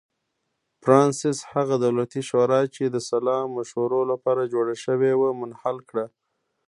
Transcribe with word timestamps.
فرانسس 0.83 1.37
هغه 1.53 1.75
دولتي 1.85 2.21
شورا 2.29 2.61
چې 2.75 2.83
د 2.87 2.97
سلا 3.09 3.37
مشورو 3.55 4.01
لپاره 4.11 4.51
جوړه 4.53 4.75
شوې 4.83 5.11
وه 5.19 5.29
منحل 5.41 5.77
کړه. 5.89 6.05